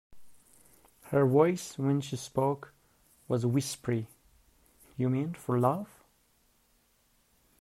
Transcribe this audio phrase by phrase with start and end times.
[1.11, 2.73] Her voice, when she spoke,
[3.27, 4.07] was whispery:
[4.97, 6.03] "You mean— for love?"